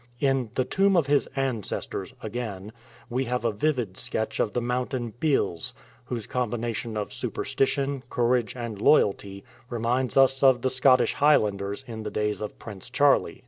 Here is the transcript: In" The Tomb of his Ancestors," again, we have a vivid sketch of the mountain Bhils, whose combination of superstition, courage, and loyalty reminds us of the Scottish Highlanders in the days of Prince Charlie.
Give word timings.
In" 0.19 0.49
The 0.55 0.65
Tomb 0.65 0.97
of 0.97 1.05
his 1.05 1.27
Ancestors," 1.35 2.15
again, 2.23 2.71
we 3.07 3.25
have 3.25 3.45
a 3.45 3.51
vivid 3.51 3.97
sketch 3.97 4.39
of 4.39 4.51
the 4.53 4.59
mountain 4.59 5.13
Bhils, 5.19 5.73
whose 6.05 6.25
combination 6.25 6.97
of 6.97 7.13
superstition, 7.13 8.01
courage, 8.09 8.55
and 8.55 8.81
loyalty 8.81 9.43
reminds 9.69 10.17
us 10.17 10.41
of 10.41 10.63
the 10.63 10.71
Scottish 10.71 11.13
Highlanders 11.13 11.85
in 11.87 12.01
the 12.01 12.09
days 12.09 12.41
of 12.41 12.57
Prince 12.57 12.89
Charlie. 12.89 13.39